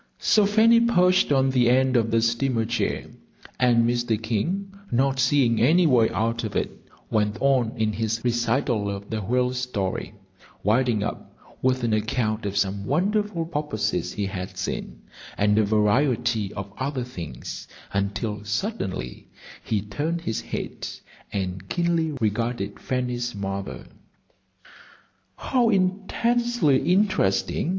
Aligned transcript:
So 0.17 0.47
Fanny 0.47 0.79
perched 0.79 1.31
on 1.31 1.51
the 1.51 1.69
end 1.69 1.95
of 1.95 2.09
the 2.09 2.23
steamer 2.23 2.65
chair, 2.65 3.05
and 3.59 3.87
Mr. 3.87 4.19
King, 4.19 4.73
not 4.91 5.19
seeing 5.19 5.61
any 5.61 5.85
way 5.85 6.09
out 6.09 6.43
of 6.43 6.55
it, 6.55 6.71
went 7.11 7.37
on 7.39 7.73
in 7.77 7.93
his 7.93 8.19
recital 8.23 8.89
of 8.89 9.11
the 9.11 9.21
whale 9.21 9.53
story, 9.53 10.15
winding 10.63 11.03
up 11.03 11.37
with 11.61 11.83
an 11.83 11.93
account 11.93 12.47
of 12.47 12.57
some 12.57 12.87
wonderful 12.87 13.45
porpoises 13.45 14.13
he 14.13 14.25
had 14.25 14.57
seen, 14.57 15.03
and 15.37 15.59
a 15.59 15.63
variety 15.63 16.51
of 16.55 16.73
other 16.79 17.03
things, 17.03 17.67
until 17.93 18.43
suddenly 18.43 19.27
he 19.63 19.83
turned 19.83 20.21
his 20.21 20.41
head 20.41 20.87
and 21.31 21.69
keenly 21.69 22.09
regarded 22.19 22.79
Fanny's 22.79 23.35
mother. 23.35 23.85
"How 25.35 25.69
intensely 25.69 26.91
interesting!" 26.91 27.69